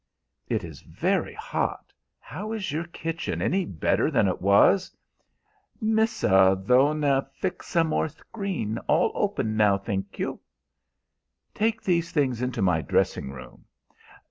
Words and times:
"It 0.49 0.63
is 0.63 0.81
very 0.81 1.35
hot. 1.35 1.93
How 2.19 2.53
is 2.53 2.71
your 2.71 2.85
kitchen 2.85 3.39
any 3.39 3.65
better 3.65 4.09
than 4.09 4.27
it 4.27 4.41
was?" 4.41 4.89
"Missa 5.79 6.59
Tho'ne 6.65 7.27
fixa 7.39 7.85
more 7.85 8.09
screen; 8.09 8.79
all 8.87 9.11
open 9.13 9.55
now, 9.55 9.77
thank 9.77 10.17
you." 10.17 10.39
"Take 11.53 11.83
these 11.83 12.09
things 12.11 12.41
into 12.41 12.63
my 12.63 12.81
dressing 12.81 13.29
room. 13.29 13.65